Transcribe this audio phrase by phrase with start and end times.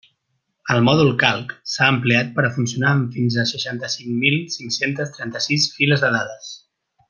[0.75, 5.15] El mòdul Calc s'ha ampliat per a funcionar amb fins a seixanta cinc mil cinc-centes
[5.19, 6.53] trenta-sis files de dades.